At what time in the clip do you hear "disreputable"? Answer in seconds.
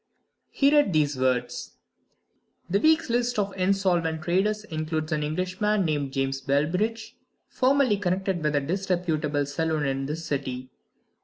8.61-9.45